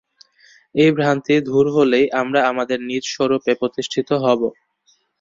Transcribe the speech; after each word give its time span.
এই 0.75 0.89
ভ্রান্তি 0.97 1.35
দূর 1.47 1.65
হলেই 1.75 2.05
আমরা 2.21 2.39
আমাদের 2.51 2.79
নিজ 2.89 3.03
স্বরূপে 3.07 3.51
প্রতিষ্ঠিত 3.61 4.09
হব। 4.23 4.41